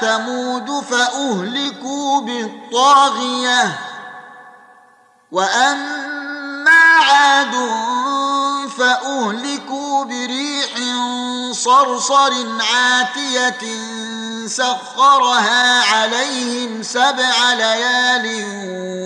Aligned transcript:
ثمود 0.00 0.84
فأهلكوا 0.84 2.20
بالطاغية 2.20 3.78
وأما 5.32 6.70
عاد 7.10 7.54
فأهلكوا 8.78 10.04
بريح 10.04 10.70
صرصر 11.52 12.32
عاتية 12.74 13.66
سخرها 14.46 15.82
عليهم 15.94 16.82
سبع 16.82 17.52
ليال 17.52 18.44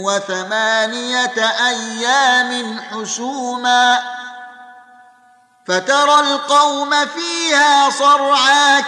وثمانية 0.04 1.50
أيام 1.66 2.80
حسوما 2.90 4.02
فترى 5.66 6.20
القوم 6.20 6.90
فيها 7.06 7.90
صرعا 7.90 8.80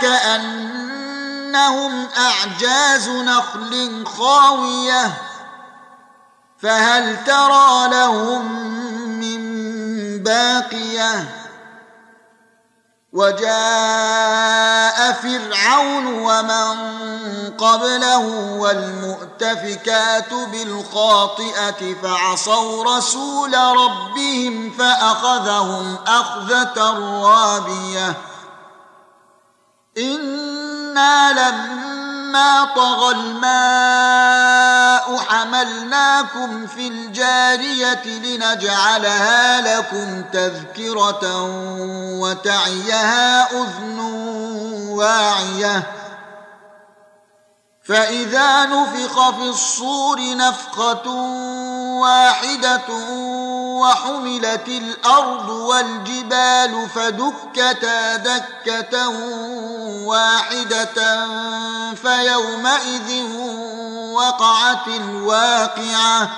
كأنهم 1.55 2.09
أعجاز 2.19 3.09
نخل 3.09 4.07
خاوية 4.07 5.23
فهل 6.62 7.25
ترى 7.25 7.89
لهم 7.89 8.53
من 9.20 9.42
باقية؟ 10.23 11.41
وجاء 13.12 13.53
فرعون 15.12 16.06
ومن 16.06 16.77
قبله 17.59 18.27
والمؤتفكات 18.59 20.34
بالخاطئة 20.34 21.95
فعصوا 22.03 22.97
رسول 22.97 23.55
ربهم 23.55 24.71
فأخذهم 24.71 25.98
أخذة 26.06 26.81
رابية. 27.23 28.15
أنا 30.95 31.33
لما 31.33 32.64
طغى 32.77 33.14
الماء 33.14 34.64
حملناكم 35.28 36.67
في 36.67 36.89
الجارية 36.89 38.05
لنجعلها 38.05 39.61
لكم 39.61 40.22
تذكرة 40.33 41.42
وتعيها 42.20 43.50
أذن 43.53 43.98
واعية. 44.89 45.83
فإذا 47.84 48.65
نفخ 48.65 49.31
في 49.31 49.42
الصور 49.48 50.37
نفخة 50.37 51.11
واحدة 52.00 52.89
وحملت 53.81 54.69
الأرض 54.69 55.48
والجبال 55.48 56.89
فدكتا 56.95 58.17
دكة 58.17 59.09
واحدة 60.15 61.27
فيومئذ 61.95 63.11
وقعت 64.12 64.89
الواقعة 64.89 66.31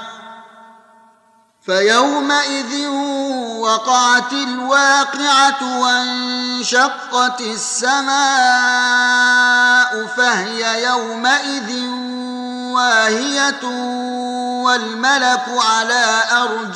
فيومئذ 1.67 2.89
وقعت 3.59 4.33
الواقعة 4.33 5.81
وانشقت 5.81 7.41
السماء 7.41 8.17
فهي 10.17 10.85
يومئذ 10.85 11.87
واهية 12.75 13.65
والملك 14.65 15.45
على 15.49 16.23
ارجائها 16.33 16.76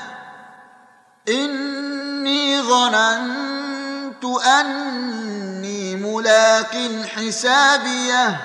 إني 1.29 2.61
ظننت 2.61 4.25
أني 4.45 5.95
ملاق 5.95 6.75
حسابيه 7.15 8.41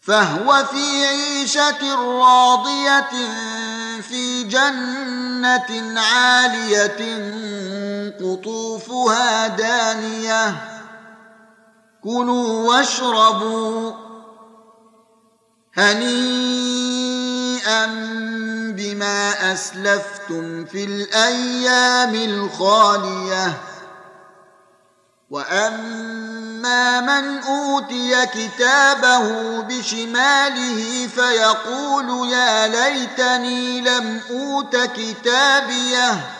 فهو 0.00 0.64
في 0.64 1.06
عيشة 1.06 1.94
راضية 1.94 3.10
في 4.00 4.44
جنة 4.44 6.00
عالية 6.00 7.00
قطوفها 8.20 9.46
دانية. 9.46 10.54
كلوا 12.04 12.68
واشربوا 12.68 13.92
هنيئا. 15.74 16.89
بما 18.76 19.52
أسلفتم 19.52 20.64
في 20.64 20.84
الأيام 20.84 22.14
الخالية. 22.14 23.52
وأما 25.30 27.00
من 27.00 27.38
أوتي 27.38 28.26
كتابه 28.26 29.60
بشماله 29.60 31.08
فيقول 31.14 32.32
يا 32.32 32.66
ليتني 32.68 33.80
لم 33.80 34.20
أوت 34.30 34.76
كتابيه. 34.76 36.39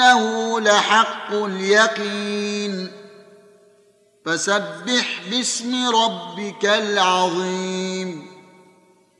وانه 0.00 0.60
لحق 0.60 1.32
اليقين. 1.32 2.92
فسبح 4.26 5.20
باسم 5.30 5.96
ربك 5.96 6.64
العظيم. 6.64 8.37